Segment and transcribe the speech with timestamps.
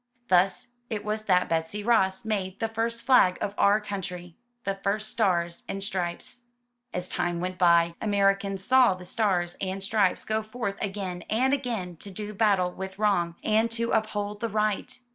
[0.29, 4.35] Thus it was that Betsy Ross made the first flag of our country—
[4.65, 6.45] the first Stars and Stripes.
[6.91, 11.97] As time went by, Americans saw the Stars and Stripes go forth again and again
[11.97, 14.97] to do battle with wrong, and to uphold the right.